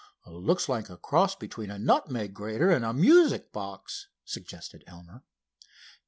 "Looks 0.25 0.67
like 0.67 0.89
a 0.89 0.97
cross 0.97 1.35
between 1.35 1.69
a 1.69 1.77
nutmeg 1.77 2.33
grater 2.33 2.71
and 2.71 2.83
a 2.83 2.91
music 2.91 3.51
box," 3.53 4.07
suggested 4.25 4.83
Elmer. 4.87 5.21